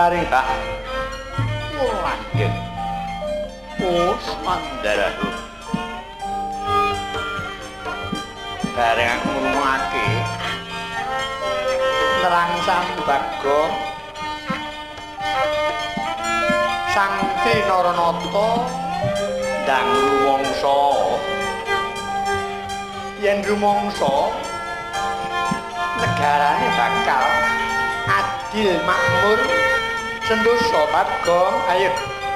[0.00, 0.49] ficarem tá?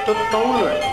[0.07, 0.84] Tutulur jagat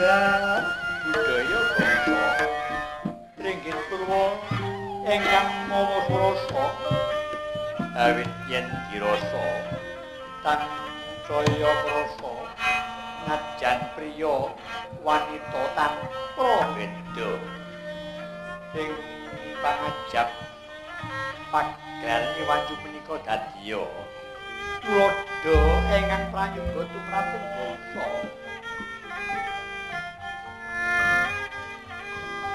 [0.00, 0.64] Enggak
[1.12, 2.24] budaya bangsa
[3.36, 4.32] ringgit purwo
[5.04, 6.64] engkang mau proso
[7.92, 9.44] awit yen diroso
[10.40, 10.64] tan
[11.28, 12.32] coyo proso
[13.28, 14.56] ngajan prio
[15.04, 15.92] wanita tan
[16.32, 17.36] probedo
[18.72, 18.96] ing
[19.60, 20.32] pangajap
[21.52, 23.84] pagal iwanju menika dadiyo
[24.80, 25.56] tulodo
[25.92, 28.39] engkang prayoga tumrap bangsa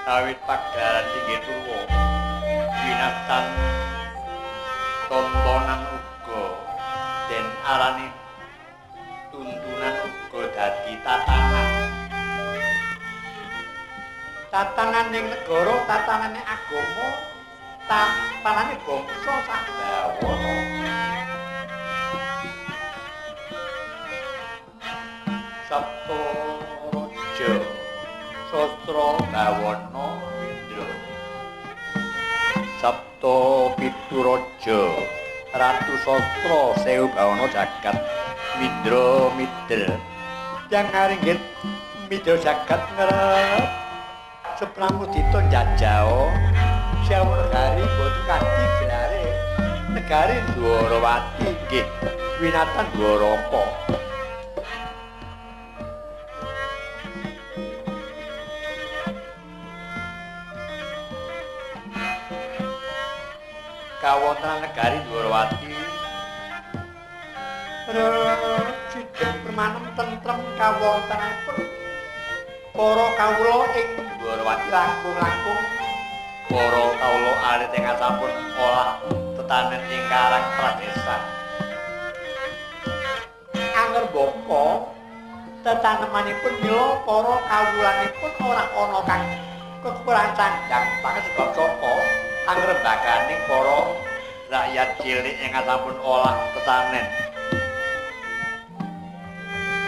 [0.05, 1.79] awit pagelaran inggih purwa
[2.85, 3.45] winastan
[5.09, 6.45] tontonan uga.
[7.25, 8.13] Den arane
[9.33, 11.69] tuntunan uga dadi tatanan
[14.53, 17.07] tatanan ning negara tatanane agama
[17.89, 20.53] tampanane bangsa sadawana
[25.65, 26.35] sapa
[40.71, 41.39] yang ngaringgit
[42.07, 43.63] midho jagat ngerep
[44.55, 46.31] sepramu dito jajao
[47.03, 49.25] siawu negari botu kadi gelare.
[49.91, 51.88] Negari Dwarawati nggih.
[52.35, 53.95] Winatan Dwaraka
[64.05, 65.74] kawontenan negari Dwarawati
[69.50, 71.57] manem tentrem kawontenanipun
[72.77, 73.89] para kawula ing
[74.21, 75.62] Dwarawati langkung-langkung.
[76.53, 78.29] Para kawula alit ing asampun
[78.62, 79.01] olah
[79.41, 81.21] tetanen ing Karang Pradesan.
[83.74, 84.93] Anger boko
[85.65, 89.24] tetanemanipun mila para kawulanipun ora ana kang
[89.81, 93.80] kekurangan candang banget sebab sapa angrembakaning para
[94.54, 97.06] rakyat cilik ing asampun olah tetanen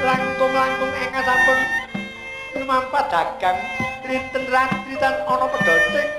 [0.02, 1.60] langkung-langkung engkang sampun
[2.58, 3.60] lumampah dagang
[4.10, 6.10] linten ratri tan ana pedoting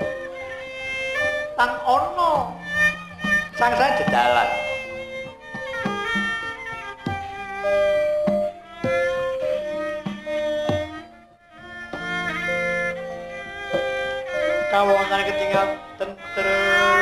[1.59, 2.31] tan ana
[3.59, 4.47] sang saya
[14.69, 17.01] jedalan kawongan ketinggal tentrem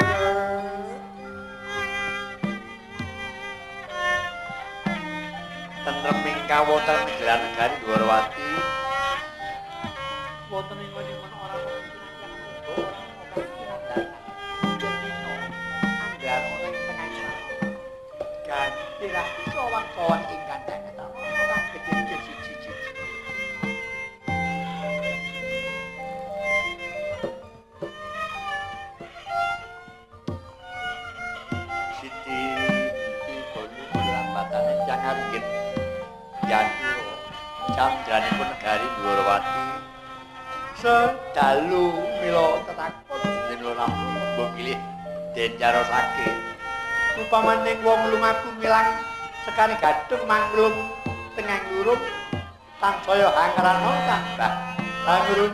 [5.84, 8.50] tentreming kawonten negara negari Dwarawati
[10.48, 11.60] wonten ing ngene ora
[18.48, 20.42] Ganti lah, sowan-sowan ing
[36.48, 37.16] Yadura
[37.76, 39.60] Candranipun negari Dwarawati
[40.80, 41.92] sedalu
[42.24, 44.80] mila tetakon dene lampung mbok pilih
[45.36, 46.32] den jarosake
[47.20, 48.96] upamaning wong lumaku milang
[49.44, 50.78] sekali gadung manglung
[51.36, 52.00] tengah lurung
[52.80, 54.52] tansaya hangrana tambah
[55.04, 55.52] hangrun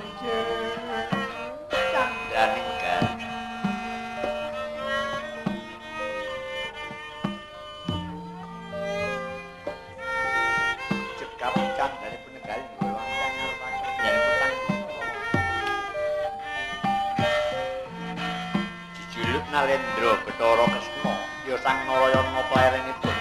[19.54, 21.14] Nalendra Bathara Kresna
[21.46, 23.18] ya sang Narayana klerenipun.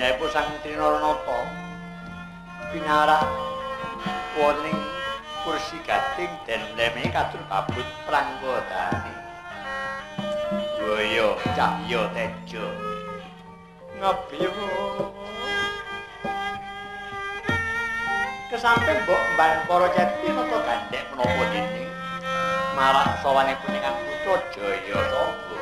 [0.00, 1.40] Nyaipu sang Trinaranata
[2.72, 3.20] pinarak
[4.40, 4.72] wonten
[5.44, 9.13] kursi gading den leme kadur babut pranggodane.
[11.54, 12.66] Cahya Tejo.
[13.94, 14.66] Ngebiwu
[18.50, 21.86] kesamping mbok mban para ceti nata gandhek menapa dene?
[22.74, 25.58] Marak sawane punika putra Jaya Saba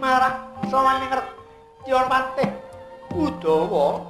[0.00, 0.36] marak
[0.72, 2.50] sawane ngertion patih
[3.12, 4.00] Udawa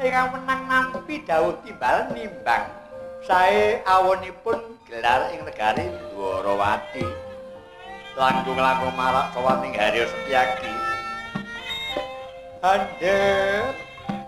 [0.00, 2.72] ingkang menang nampi dawuh timbal nimbang.
[3.28, 7.31] Sae awonipun gelar ing negari Dwarawati
[8.12, 10.72] langkung-langkung marak sawaning Haryo Setyaki.
[12.60, 13.72] Hander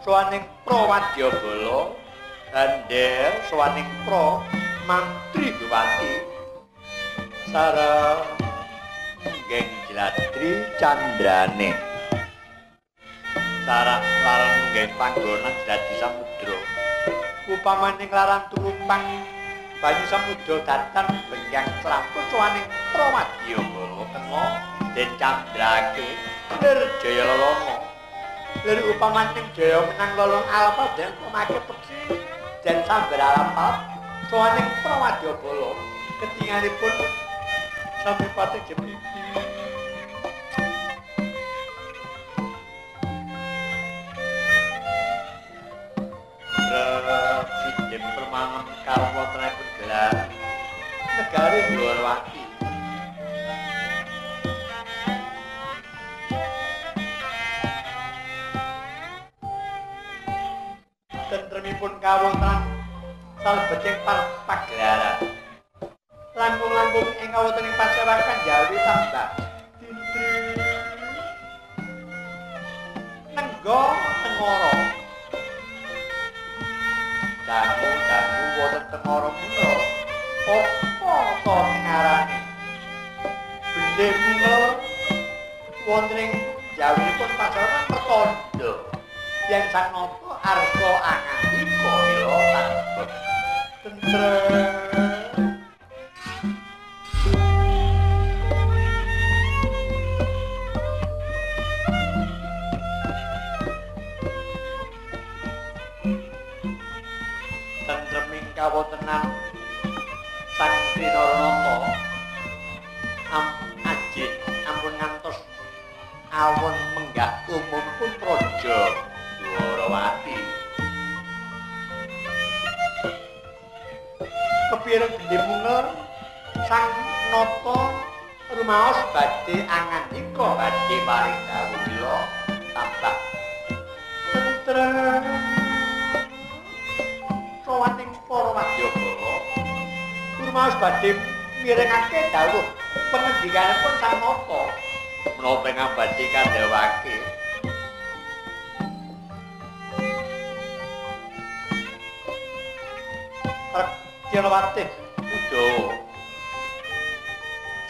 [0.00, 1.92] sawaning Pro Wadyabala,
[2.50, 4.40] hander sawaning Pro
[4.88, 6.12] Mantri Bupati.
[7.52, 8.24] Sara
[9.46, 11.70] geng Jladri Candrane.
[13.68, 16.58] Sara larang geng panggonan dadi samudra.
[17.44, 19.04] Upamaning larang tulumpang
[19.82, 20.56] banyu samudra
[21.82, 24.44] seramput sawaning Pramadya Bala Kena
[24.94, 26.08] den Candrake
[26.62, 27.76] lir Jaya Lolongo
[28.64, 32.18] lir upamaning Jaya menang Lolong Alfa den pemake peksi
[32.62, 33.68] den sambar Alfa
[34.30, 35.70] sawaning Pramadya Bala.
[36.14, 36.94] Ketingalipun
[38.06, 39.03] sami pati jepiti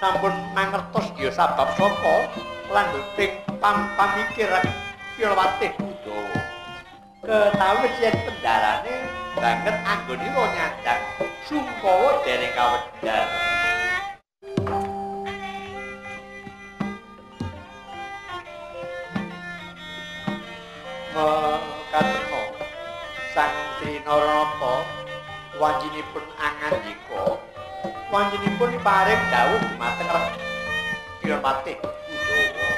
[0.05, 2.29] sampun mangertos ya sabab sapa?
[2.69, 6.41] Lanjuting pam-pamikir Rekyawati Udawa
[7.25, 8.95] ketawi yen pendarane
[9.33, 11.01] banget anggonira nyandang
[11.49, 13.54] sungkawa dereng kawedar
[28.85, 30.09] paring dawuh dumateng
[31.25, 32.69] Pirapati Udawa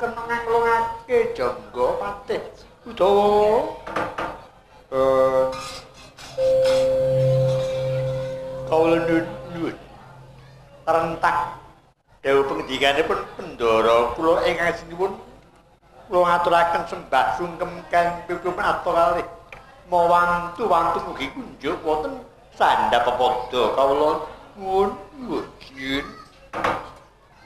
[0.00, 2.36] kena nglungake jangga pati
[2.84, 3.64] Udawa.
[4.92, 5.46] Eh
[8.68, 8.96] kawula
[9.54, 9.76] nuwun.
[10.84, 11.36] Rentak
[12.24, 15.12] dewe pengendikanipun pendoro kula ingkang sinuwun
[16.08, 19.20] kula ngaturaken sembah sungkem kang pipun atur
[19.92, 22.20] mawantu wantu mugi kunjuk wonten
[22.56, 24.24] sandha pepodo kawula
[24.56, 25.44] nuwun nuwun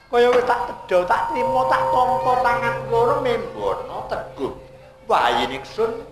[0.08, 4.52] kaya wis tak tedha tak trima tak tampa tangan loro membono teguh.
[5.04, 6.04] Wayahe ingsun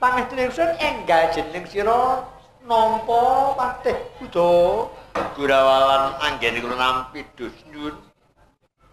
[0.00, 2.24] pangestune ingsun enggal jeneng sira
[2.64, 4.52] nampa patih kuda
[5.36, 7.96] gurawalan anggen kula nampi dusnyun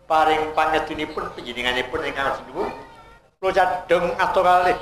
[0.08, 2.71] paring panyedunipun panjenenganipun ingkang sinuwun
[3.39, 4.78] kula cadhong atur kalih.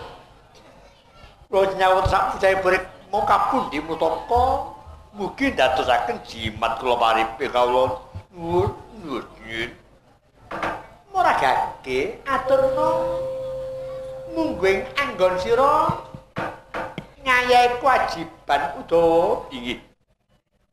[1.50, 4.74] Kula nyawut sak pucahe burik mau kapundi mutaka
[5.14, 8.02] mugi ndadosaken jimat kula paripe kawula.
[8.34, 8.70] Nuwun
[9.02, 9.26] nuwun
[11.12, 12.90] moragake aturna
[14.32, 16.00] mungguing anggon sira
[17.24, 19.80] ngayahi kewajiban Udawa inggih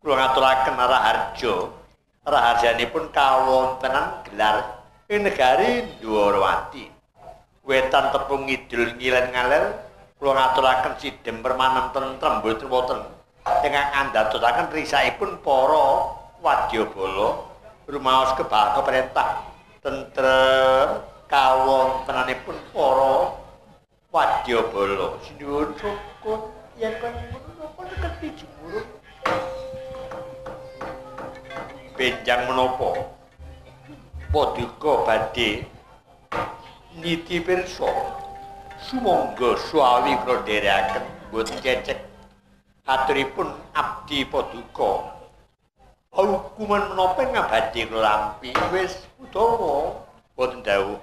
[0.01, 1.55] kula ngaturaken Raharja.
[2.21, 6.85] Raharjanipun kawontenan gelar ing negari Dwarawati
[7.65, 9.65] wetan tepung ngidul ngilen ngaler
[10.21, 13.01] kula ngaturaken sidhem permanen tentrem boten wonten.
[13.65, 17.50] Ingkang andhatosaken risaipun para wadyabala
[17.91, 19.43] rumaos kebal perintah.
[19.83, 23.35] Tentrem kawontenanipun para
[24.15, 25.19] wadyabala.
[25.27, 28.87] Sinuwun syukur yen kon menapa neketi jemuruk
[31.99, 32.91] benjang menapa?
[34.31, 35.67] Paduka badhe
[37.03, 37.91] niti pirsa.
[38.81, 42.01] Sumangga suawi kula dherekaken boten cecek.
[42.87, 45.20] Aturipun abdi paduka
[46.11, 49.95] hukuman menapa ngabadi lampi wis utawa
[50.35, 50.99] boten dawuh.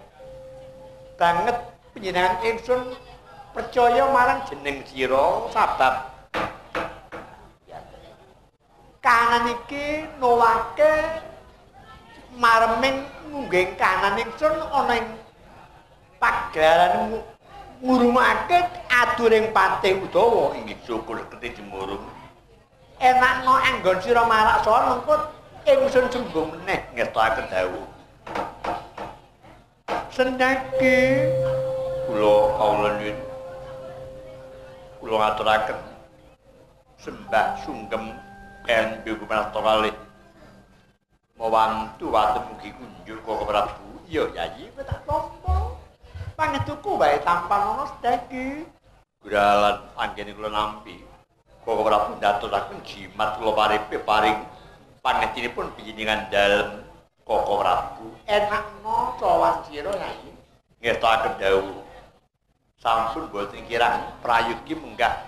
[1.16, 1.58] Banget
[1.96, 2.82] penjenengan ingsun
[3.56, 6.12] percaya marang jeneng sira sabab.
[9.00, 11.24] Kanan iki nolake
[12.36, 15.08] marming ngungging kanan ingsun ana ing
[16.20, 17.24] pagelaran
[17.80, 18.60] ngurumake
[18.92, 22.17] aduring pate udawa inggih syukur keti jemurung
[22.98, 25.16] enakno anggon sira marak soal mengko
[25.70, 27.86] ingsun sembung meneh ngetokaken dawuh.
[30.10, 31.30] Sendaki
[32.10, 33.18] kula kawula nyuwun.
[34.98, 35.80] Kula ngaturaken
[36.98, 38.18] sembah sungkem
[38.66, 39.96] kan bibu panasta kalih
[41.38, 43.86] mawantu watu mugi kunjuk kok Prabu.
[44.10, 45.76] Iya yayi tak tampa
[46.34, 48.66] pangetuku wae tanpa ana sedagi.
[49.22, 51.17] Gralan panggene kula nampi.
[51.68, 54.40] Kok ora pun daturaken jimat kula paripe paring
[55.04, 56.80] pangetinipun pinjenengan dalem
[57.28, 58.08] Koko Prabu.
[58.24, 60.32] Enakno sowan sira Nyai.
[60.80, 61.84] Ngestaken dawuh.
[62.80, 65.28] Sampun boten kirang prayogi menggah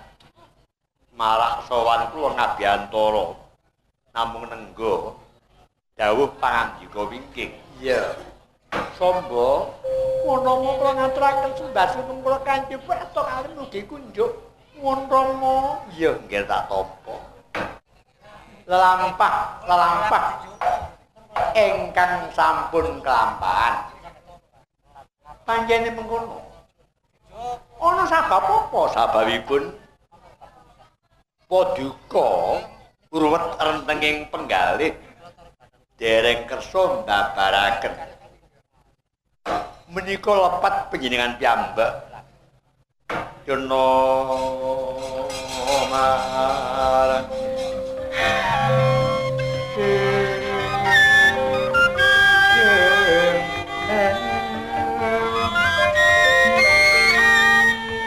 [1.12, 3.36] marah sowan kula ngabiyantara.
[4.16, 5.20] Namung nenggo
[6.00, 7.52] dawuh pangandika wingking.
[7.84, 8.16] Iya.
[8.96, 9.76] Sombo,
[10.24, 14.49] ngono kula ngaturaken sembah sing kula kanthi wetok alim ugi kunjuk
[14.80, 15.84] ngono.
[15.94, 17.16] Iya, nggih tak tampa.
[18.66, 19.36] Lelampah,
[19.68, 20.26] lelampah.
[21.56, 23.92] Engkang sampun kelampahan.
[25.48, 26.50] Panjene mengkono.
[27.80, 29.72] Ana sabab apa Sababipun
[31.48, 32.62] Paduka
[33.10, 34.94] urwet rentenging penggalih
[35.98, 37.96] dereng kersa mbabaraken
[39.90, 42.09] menika lepat panjenengan piyambak
[43.50, 43.90] yono
[45.90, 47.26] marang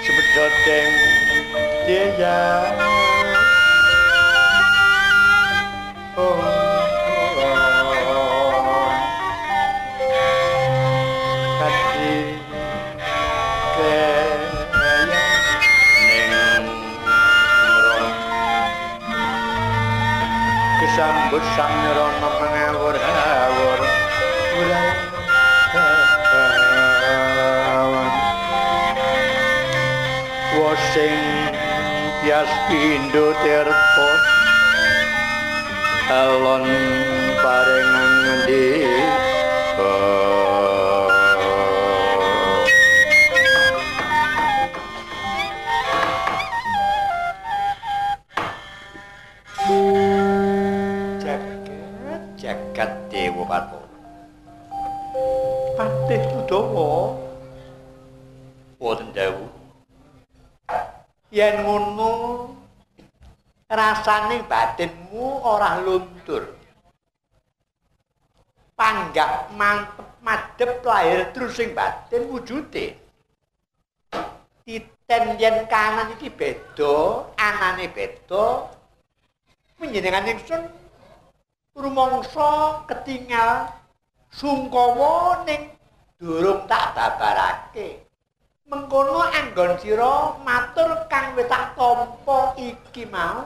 [0.03, 0.93] sebedoteng
[1.91, 2.92] dia
[30.93, 31.57] wasing
[32.21, 34.09] tias pindo tirta.
[36.13, 36.69] Alon
[37.41, 38.69] parengang ngendi
[61.43, 62.13] yen ngono
[63.67, 66.55] rasane batinmu ora luntur.
[68.79, 72.95] Panggah mantep madhep lahir terus sing batin wujude
[74.63, 78.71] titen yen kanan iki beda anane beda
[79.77, 80.63] panjenengan ingsun
[81.75, 83.67] rumangsa ketinggal
[84.31, 85.75] sungkawa ning
[86.23, 88.07] durung tak babarake
[88.73, 93.45] mengkono anggon sira matur kang wis tak tampa iki mau.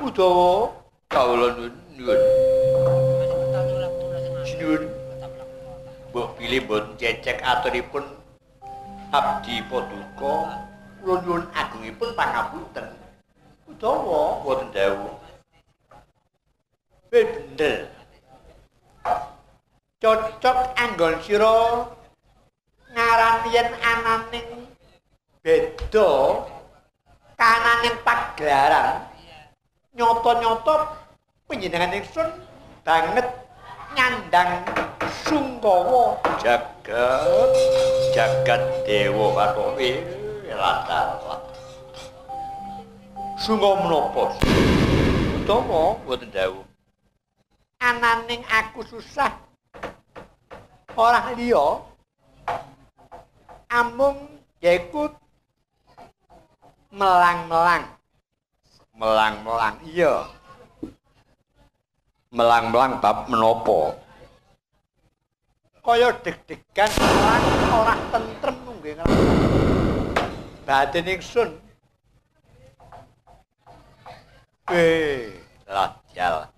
[0.00, 0.72] Udawa.
[1.12, 1.76] Kawula nuwun
[4.56, 4.82] nuwun.
[6.08, 8.08] Mbok pilih mboten cecek aturipun
[9.12, 10.64] abdi paduka.
[11.04, 12.96] Kula nyuwun agungipun pangapunten.
[13.68, 14.40] Udawa.
[14.40, 15.20] Mboten dawuh.
[17.12, 17.92] Bener.
[20.00, 21.84] Cocok anggon sira
[22.94, 24.70] ngaran yen ananing
[25.42, 26.10] beda
[27.34, 29.02] kananing pagelaran
[29.98, 30.94] nyoto-nyoto
[31.50, 32.30] panjenengan ingsun
[32.86, 33.26] banget
[33.98, 34.62] nyandang
[35.26, 36.18] sungkawa.
[36.42, 37.50] Jagat
[38.14, 39.90] jagat dewa katowe
[40.54, 41.00] rata
[43.42, 44.24] sungkawa menapa?
[45.42, 46.64] Utawa boten dawuh.
[47.82, 49.34] Ananing aku susah
[50.94, 51.93] ora liya
[53.74, 54.30] amung
[54.62, 55.10] yaiku
[56.94, 57.90] melang-melang.
[58.94, 60.30] Melang-melang iya.
[62.30, 63.98] Melang-melang bab menapa?
[65.82, 67.44] Kaya deg-degan melang
[67.74, 68.94] ora tentrem nggih.
[70.62, 71.50] Batin ingsun.
[74.70, 75.34] Eh,
[75.68, 76.48] lajal.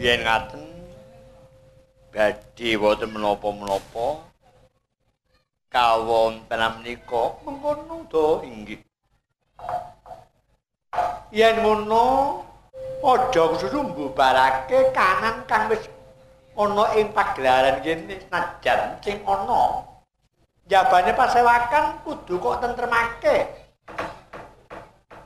[0.00, 0.63] Yen ngaten
[2.14, 4.22] badhe wonten menapa-menapa.
[5.74, 8.78] Kawontenan menika mengkono to inggih.
[11.34, 12.06] Yen ngono
[13.02, 15.90] aja susumbu barake kanan kang wis
[16.54, 19.82] ana ing pagelaran kene senajan sing ana.
[20.70, 23.36] Jabane pasewakan kudu kok tentremake.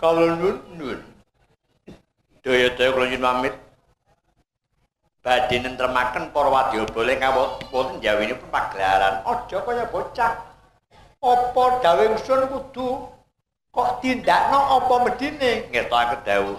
[0.00, 1.00] Kalau nun nun
[2.40, 3.54] daya-daya kula nyuwun pamit
[5.28, 9.20] badhe nentremaken para wadyabala kawonten wonten jawinipun pagelaran.
[9.28, 10.32] Aja kaya bocah.
[11.20, 13.12] Apa dawuh ingsun kudu
[13.68, 15.68] kok tindakno apa medine?
[15.68, 16.56] Ngertake dawuh.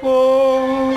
[0.00, 0.88] Oh.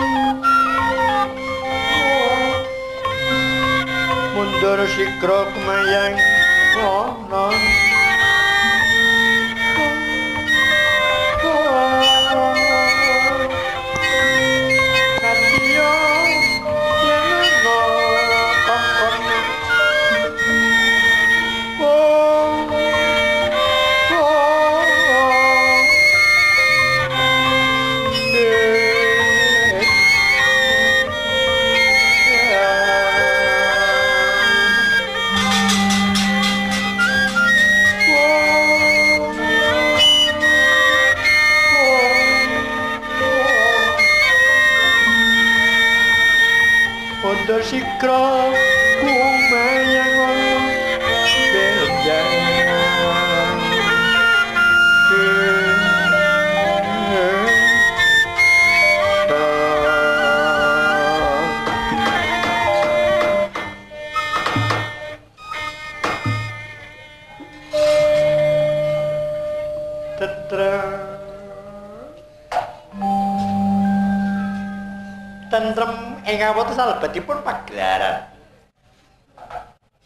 [4.40, 6.16] Udur sigra kemayang
[6.78, 7.87] ana Katiyo
[76.48, 78.24] ing awatu salebetipun pagelaran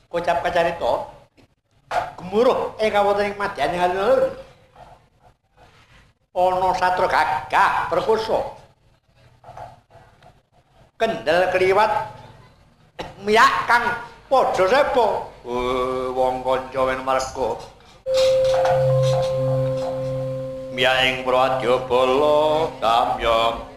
[0.09, 1.05] kocap kacarita
[2.17, 4.33] gemuruh ing awontening madyan alun-alun
[6.33, 8.57] ana satra gagah perkoso
[10.97, 12.09] kendel kliwat
[13.21, 13.85] miyak kang
[14.25, 17.57] padha sepo Eh, wong kanca wen marga.
[20.69, 23.70] Miya ing Prawadya Bala samyang.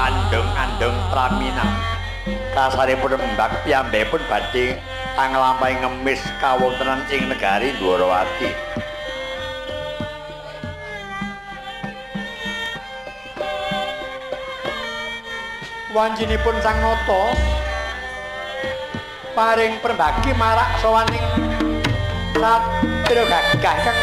[0.00, 1.68] Nglampahi andong-andong praminan
[2.56, 4.80] kasaripun mbak piyambakipun badhe
[5.20, 8.48] nglampahi ngemis kawontenan ing negari Ndorowati
[15.92, 17.22] wanjinipun sang nata
[19.36, 21.26] paring perbagi marak sawaning
[22.40, 24.00] satrio gagah kang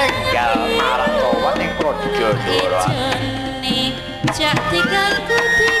[0.00, 5.75] enggal marak sawaning praja Ndorowati Cak tiga kutu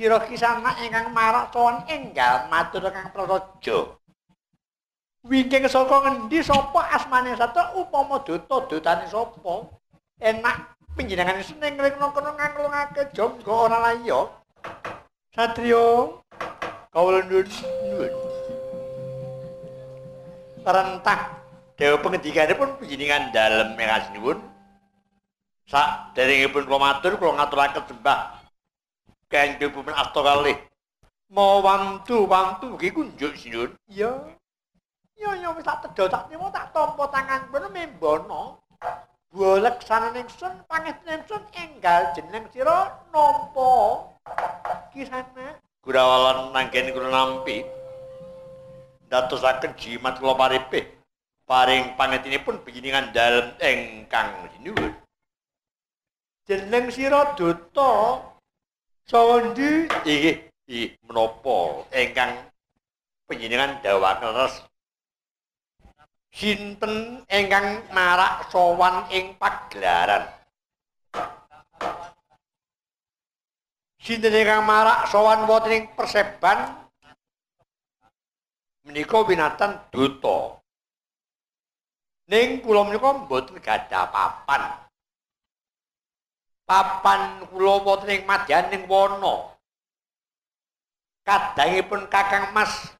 [0.00, 4.00] sira kisanak ingkang marak sowan enggal matur kang praja
[5.28, 9.68] wingking saka ngendi sapa asmane sata upama duta dutane sapa?
[10.16, 10.56] Enak
[10.96, 14.24] panjenengan seneng ngrikno kono nganglungake jangga ora laya
[15.36, 16.16] satriya
[16.96, 17.46] kawula nuwun
[20.64, 21.20] rentah
[21.76, 24.40] dewa pengendikanipun panjenengan dalem mengas nuwun
[25.68, 28.39] sak derengipun kula matur kula ngaturaken sembah
[29.30, 30.58] kangge bumen asta kalih
[31.30, 33.70] mau wantu-wantu iki kunjuk sinun.
[33.86, 34.10] Iya.
[35.14, 38.42] Iya iya wis tak tedo tak nimo tak tampa tangan kono membono.
[39.30, 44.10] Bolek sananing sun pangestuning sun enggal jeneng sira nampa.
[44.90, 45.54] Kisana
[45.86, 47.62] Gurawalan nanggen kula nampi.
[49.06, 50.82] Datosaken jimat kula paripih.
[51.46, 54.94] Paring pangetinipun bijiningan dalem ingkang sinuwun.
[56.50, 58.18] jeneng sira Duta
[59.10, 60.38] Sawendi Inggih,
[60.70, 62.46] inggih menapa ingkang
[63.26, 64.62] panjenengan dawaken res
[66.30, 70.30] sinten ingkang marak sowan ing pagelaran.
[73.98, 76.70] Sinten ingkang marak sowan wonten ing perseban
[78.86, 80.62] menika winatan duta.
[82.30, 84.89] Ning kula menika mboten gadah papan.
[86.70, 89.50] Papan kula wonten ing madyaning wana.
[91.26, 92.94] Kadangipun Kakang Mas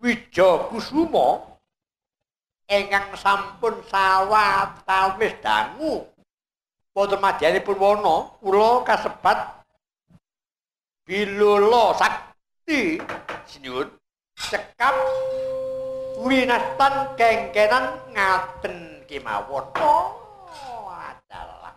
[0.00, 1.44] Wija Kusuma
[2.64, 6.08] ingkang sampun sawatawis dangu.
[6.96, 9.60] Wonten madyanipun wana kula kasebat
[11.04, 12.96] bilula sakti.
[13.44, 13.92] Sinuwun.
[14.40, 14.96] Cekap
[16.24, 19.68] winastan kengkenan ngaten kemawon.
[19.76, 21.76] oh adalah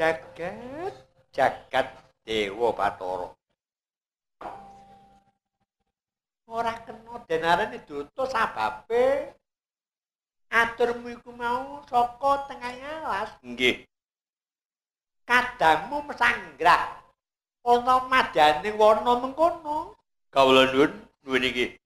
[0.00, 0.96] jagat
[1.36, 1.86] jagat
[2.24, 3.28] dewa batara
[6.50, 9.36] ora kena denarane duta sababe.
[10.50, 13.30] Aturmu iku mau saka tengah alas.
[13.46, 13.86] Nggih.
[15.22, 16.98] Kadangmu mesanggrah.
[17.62, 19.94] Ana madyaning wana mengkono.
[20.34, 20.90] Kawula nuwun
[21.22, 21.78] nuwun iki.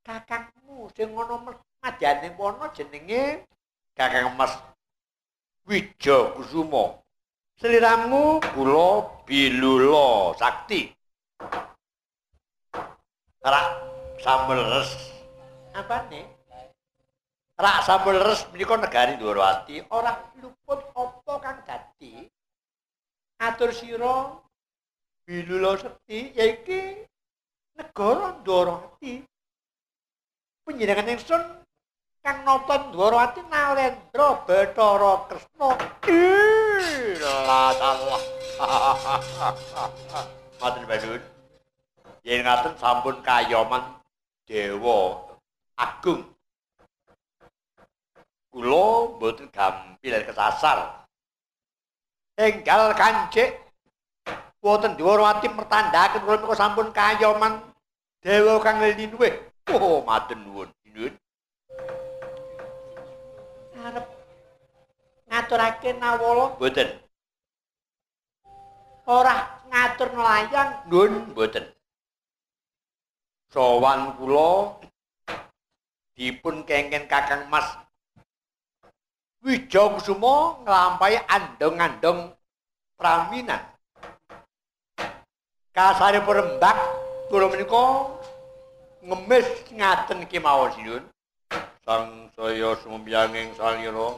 [0.00, 1.36] Kakangmu sing ana
[1.84, 3.44] madyaning wana jenenge
[3.92, 4.56] Kakang Mas
[5.68, 6.98] Wija Kusuma.
[7.60, 10.90] Sliramu kula bilula sakti.
[13.44, 13.66] Rak
[14.24, 14.90] sambel res.
[15.74, 16.26] Apane?
[17.58, 22.26] Rak sambel res menika negari Ndwarawati ora luput apa kang dadi?
[23.38, 24.14] Atur sira
[25.26, 27.06] bilula sekti yaiki
[27.78, 29.22] negara Ndwarawati
[30.66, 31.61] panjenengan ingsun
[32.22, 35.68] kang nata Ndwarawati Nalendra Bathara Kresna
[36.06, 38.22] Ilah Allah.
[40.62, 41.22] Matur badun.
[42.22, 43.82] Yen ngaten sampun kayoman
[44.46, 45.26] dewa
[45.74, 46.22] agung.
[48.54, 51.02] Kula mboten gampil kesasar.
[52.38, 53.60] enggal kancik
[54.62, 57.58] wonten Dwarawati mertandhaken kula sampun kayoman
[58.22, 60.68] dewa kang linuwih Oh, matur nuwun.
[60.90, 61.14] Nuwun.
[63.82, 64.06] Arep
[65.26, 66.88] ngaturake nawala Mboten.
[69.10, 69.34] ora
[69.66, 71.66] ngatur nelayang Nuwun mboten.
[73.50, 74.78] Sowan kula
[76.14, 77.66] dipun kengken Kakang Mas
[79.42, 82.30] Wija Kusuma nglampahi andong-andong
[82.94, 83.58] praminan.
[85.74, 86.78] Kasare perembak
[87.26, 87.84] kula menika
[89.02, 91.04] ngemis ngaten kemawon sinuwun.
[91.82, 94.14] Sang saya sumbyanging salira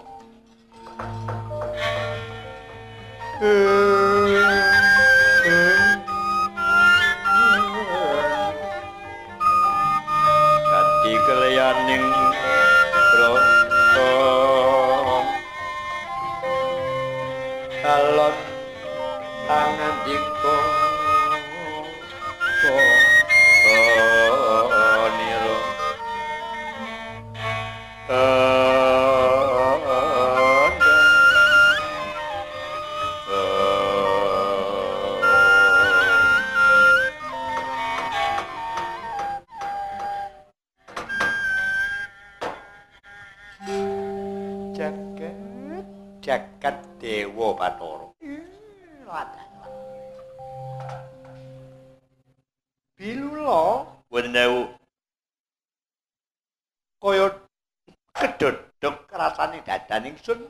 [60.24, 60.40] sun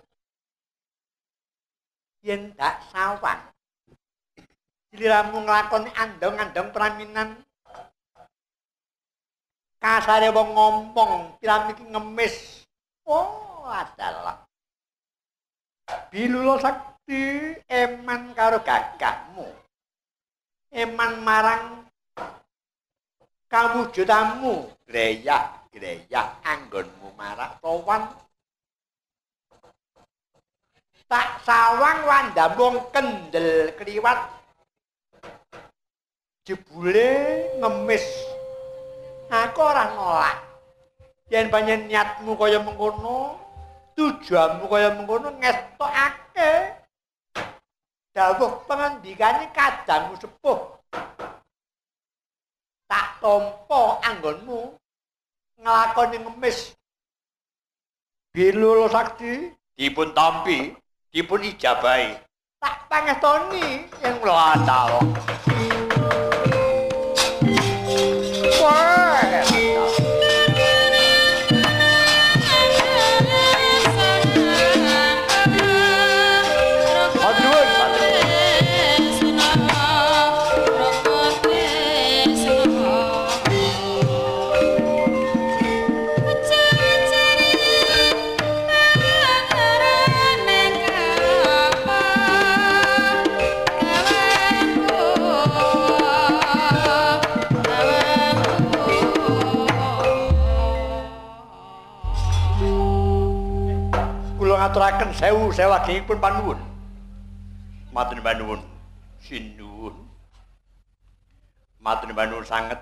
[2.22, 3.42] yen dak sawang
[4.94, 7.42] Ciliramu nglakoni andong-andong praminan
[9.82, 12.62] kasare wong ngomong piran iki ngemis
[13.02, 14.46] oh adalah
[16.14, 19.44] Bilula sakti eman karo gagahmu
[20.70, 21.82] eman marang
[23.50, 28.23] kawujudanmu greyah-greyah anggonmu marak sowan
[31.14, 34.18] tak sawang wandamu kendel kliwat
[36.42, 37.14] jebule
[37.62, 38.02] ngemis.
[39.30, 40.42] Aku ora nolak.
[41.30, 43.38] Yen panjen niatmu kaya mengkono,
[43.94, 46.82] tujuanmu kaya mengkono ngetokake.
[48.10, 50.58] Dawuh pangandikane kadangmu sepuh.
[52.90, 54.74] Tak tampa anggonmu
[55.62, 56.74] nglakoni ngemis.
[58.34, 60.70] Bilulo sakti Dipun tampi,
[61.14, 62.18] dipun ijabahi.
[62.58, 64.98] tak pangestoni yang mlatal.
[64.98, 65.73] Wah.
[105.24, 106.60] Sewu sewu agengipun panuwun.
[107.96, 108.60] Matur nuwun.
[109.24, 109.96] Sinuwun.
[111.80, 112.76] Matur nuwun sanget.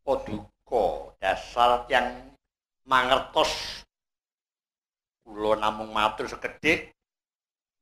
[0.00, 2.32] Paduka dasar yang
[2.88, 3.84] mangertos.
[5.20, 6.96] Kula namung matur sekedhik.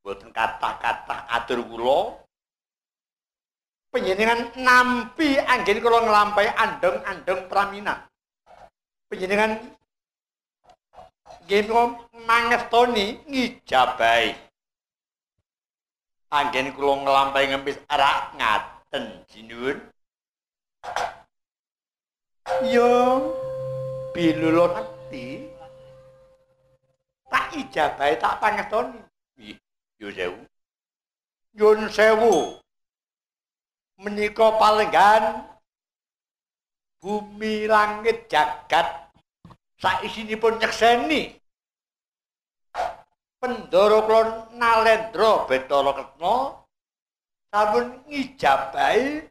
[0.03, 2.19] Boten kathah-kathah atur kula.
[3.95, 8.11] Panjenengan nampi anggen kula nglampahi andeng-andeng pramina.
[9.07, 9.55] Panjenengan
[11.49, 11.65] nggih
[12.29, 14.37] mangestoni ngijabahi.
[16.29, 19.81] Anggen kula nglampahi ngempis arak ngaten sinuwun.
[22.69, 22.93] yo
[24.13, 25.49] bilulo sakti.
[27.33, 29.01] Tak ijabahi tak pangestoni.
[29.41, 29.57] Ih,
[29.97, 30.45] yo sewu.
[31.57, 32.61] Nyun sewu.
[33.97, 35.49] Menika palenggan
[37.01, 39.09] bumi langit jagat
[39.81, 41.38] saisinipun nyekseni
[43.39, 44.21] Pendoro kula
[44.59, 46.35] Nalendra Betara Ketna
[47.49, 49.23] sampun ngijabahi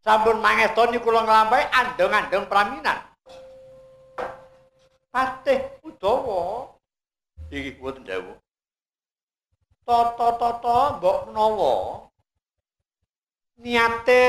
[0.00, 2.98] sampun mangestoni kula nglampahi andeng-andeng praminan.
[5.12, 6.72] Patih Udawa
[7.46, 8.36] Iki boten dawuh.
[9.86, 11.74] tata-tata mbok menawa
[13.62, 14.24] niate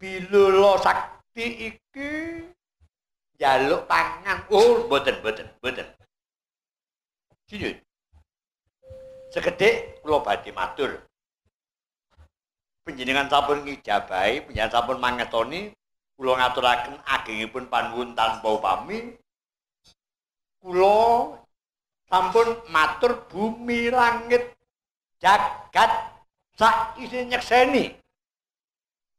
[0.00, 2.12] bilula sakti iki
[3.36, 5.97] njaluk pangan Oh, boten, boten, boten.
[7.48, 7.76] Sinun.
[9.32, 11.00] Sekedhik kula badhe matur.
[12.84, 15.72] Panjenengan sampun ngijabahi, panjenengan sampun mangestoni
[16.16, 19.16] kula ngaturaken agengipun panuwun tanpa upami.
[20.58, 21.38] kula
[22.10, 24.58] sampun matur bumi langit
[25.22, 25.92] jagat
[26.58, 27.94] sak isi nyekseni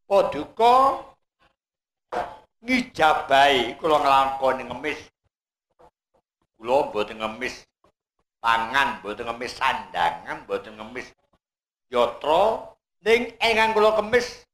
[0.03, 0.99] paduka
[2.59, 4.99] ngijabahi kula nglakoni ngemis
[6.59, 7.68] kula mboten ngemis
[8.39, 11.11] pangan mboten ngemis sandangan mboten ngemis
[11.91, 12.71] yatra
[13.03, 14.47] ning ingkang kula kemis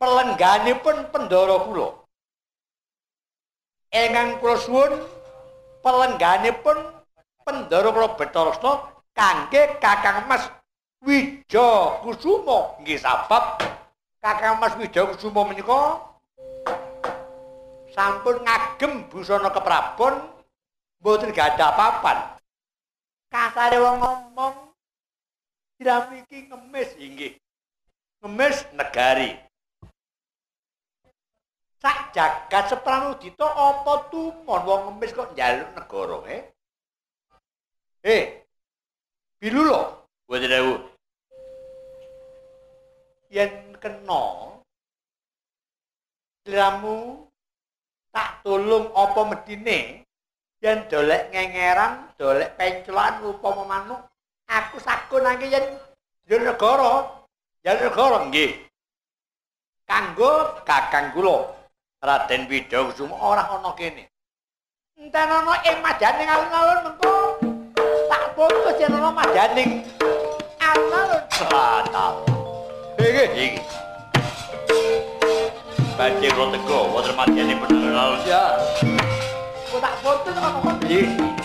[0.00, 1.88] pelengganipun pendara kula.
[3.92, 4.92] Ingkang kula suwun
[5.84, 6.78] pelengganipun
[7.44, 8.72] pendara kula Betarasna
[9.12, 10.48] kangge Kakang Mas
[11.04, 13.60] Wija Kusuma nggih sabab
[14.24, 16.00] Kakang Mas Wija Kusuma menika
[17.90, 20.14] sampun ngagem busana keprabon
[21.02, 22.39] mboten gadah papan
[23.30, 24.54] kasare wong ngomong
[25.80, 27.32] Siram iki ngemis inggih.
[28.20, 29.32] Ngemis negari.
[31.80, 36.42] Sak jagat sepranudita apa tumon wong ngemis kok njaluk negara, eh?
[38.04, 38.24] Eh.
[39.40, 40.90] Bilulo, Boten dawuh.
[43.30, 44.58] yen kena
[46.42, 47.30] sliramu
[48.10, 49.99] tak tulung apa medine
[50.60, 54.00] yen dolek ngengeran, dolek pencelan upama manuk,
[54.44, 55.64] aku sakun yen
[56.28, 56.92] njaluk negara,
[57.64, 58.52] njaluk negara nggih.
[59.88, 61.50] Kanggo kakang kula
[62.00, 64.06] Raden Widakusuma ora ana kene.
[65.00, 67.14] Enten ana ing majaning alun-alun mengko
[68.06, 69.82] tak putus yen ana majaning
[70.60, 71.22] alun-alun.
[71.50, 72.14] Batal.
[73.00, 73.60] Iki Iki.
[75.96, 78.44] Badhe kula teko wonten madyane bener ya.
[79.70, 80.82] Kok tak putus ana kok.
[80.82, 81.39] Nggih.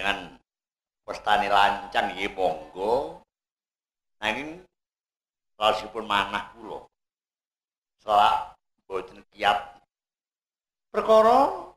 [0.00, 0.40] Panjenengan
[1.04, 3.20] pestane lancang nggih monggo.
[4.20, 4.64] Nanging
[5.60, 6.88] lasipun manah kula.
[8.00, 8.56] Selak
[8.88, 9.76] boten kiat
[10.90, 11.70] Perkara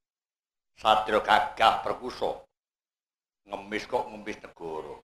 [0.79, 2.39] satria gagah perkusa.
[3.45, 4.95] Ngemis kok ngemis negara.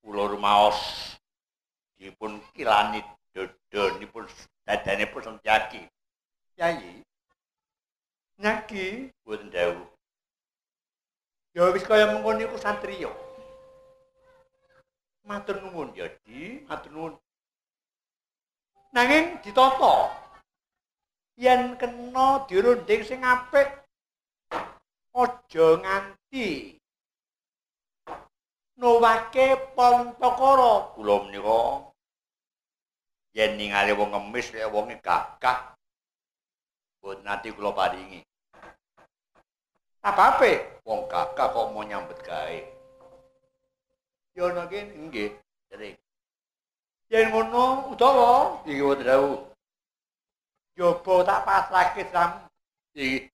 [0.00, 0.78] Kula rumaos
[1.98, 3.02] dipun kilani
[3.34, 4.24] dodonipun
[4.62, 5.82] dadanipun Sentyaki.
[6.56, 7.02] Yayi.
[8.38, 9.93] Nyaki Boten dawuh.
[11.54, 13.10] Ya wis kaya mengkono iku satriya.
[15.24, 16.60] Matur nuwun ya, Di.
[16.68, 17.14] Matur nuwun.
[18.92, 20.12] Nanging ditata.
[21.34, 23.66] Yen kena dirunding sing apik
[25.14, 26.78] aja nganti
[28.78, 31.90] nuwake pontokoro Kula menika
[33.34, 35.74] yen ningali wong ngemis lek wonge gagah
[37.02, 38.22] boten nate kula paringi.
[40.04, 40.84] Apape?
[40.84, 42.58] Wong gagah kok mau nyambet gawe.
[44.36, 44.92] Ya ana kene.
[45.08, 45.32] Nggih,
[45.72, 45.96] sering.
[47.08, 49.40] Yen ngono utawa Iki boten dawuh.
[50.76, 52.44] Yoba tak pasrahke sam
[52.92, 53.32] Iki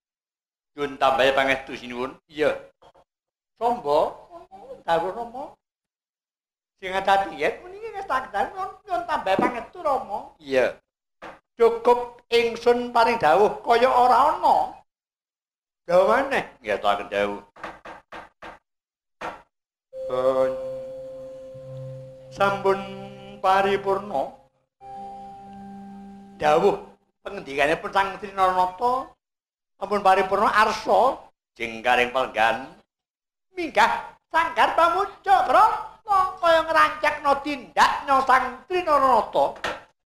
[0.79, 2.15] Yun tambahi pangestu sinuwun.
[2.31, 2.55] Iya.
[3.59, 4.31] sombo
[4.87, 5.53] dawuh Rama.
[6.79, 10.39] Sing dadi yen muni wis tak dawuh nyun tambah pangestu Rama.
[10.39, 10.79] Iya.
[11.59, 14.80] Cukup ingsun paring dawuh kaya ora ana.
[15.91, 16.47] Maneh.
[16.63, 17.43] Nggih tak dawuh.
[20.07, 20.53] Bon.
[22.31, 22.79] Sampun
[23.43, 24.39] paripurna.
[26.39, 26.79] Dawuh
[27.27, 29.13] pengendikanipun Sang Trinanata
[29.77, 31.21] sampun paripurna arsa
[31.53, 32.71] Jengkaring pelgan
[33.53, 39.47] minggah sanggar pamuja krana kaya ngrancakna tindaknya Sang Trinanata.